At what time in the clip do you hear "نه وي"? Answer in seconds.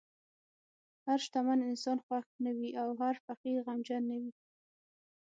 2.43-2.69, 4.11-4.33